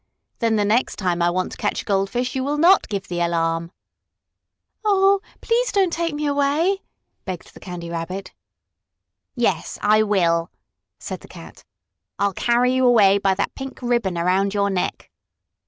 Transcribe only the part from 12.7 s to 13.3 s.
you away